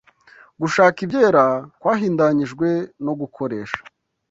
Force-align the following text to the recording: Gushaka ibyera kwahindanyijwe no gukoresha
Gushaka 0.61 0.97
ibyera 1.05 1.43
kwahindanyijwe 1.79 2.67
no 3.05 3.13
gukoresha 3.19 3.79